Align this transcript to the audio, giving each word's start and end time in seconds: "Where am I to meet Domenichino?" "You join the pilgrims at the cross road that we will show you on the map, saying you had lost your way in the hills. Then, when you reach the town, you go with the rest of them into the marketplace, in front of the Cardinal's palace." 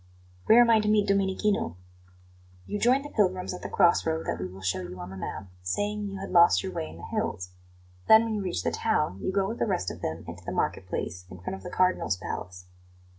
"Where 0.47 0.59
am 0.61 0.71
I 0.71 0.79
to 0.79 0.87
meet 0.87 1.07
Domenichino?" 1.07 1.77
"You 2.65 2.79
join 2.79 3.03
the 3.03 3.11
pilgrims 3.11 3.53
at 3.53 3.61
the 3.61 3.69
cross 3.69 4.03
road 4.03 4.25
that 4.25 4.39
we 4.39 4.47
will 4.47 4.59
show 4.63 4.81
you 4.81 4.99
on 4.99 5.11
the 5.11 5.15
map, 5.15 5.45
saying 5.61 6.07
you 6.07 6.17
had 6.17 6.31
lost 6.31 6.63
your 6.63 6.71
way 6.71 6.89
in 6.89 6.97
the 6.97 7.03
hills. 7.05 7.51
Then, 8.07 8.23
when 8.23 8.33
you 8.33 8.41
reach 8.41 8.63
the 8.63 8.71
town, 8.71 9.19
you 9.21 9.31
go 9.31 9.47
with 9.47 9.59
the 9.59 9.67
rest 9.67 9.91
of 9.91 10.01
them 10.01 10.25
into 10.27 10.43
the 10.43 10.53
marketplace, 10.53 11.25
in 11.29 11.37
front 11.39 11.53
of 11.55 11.61
the 11.61 11.69
Cardinal's 11.69 12.17
palace." 12.17 12.65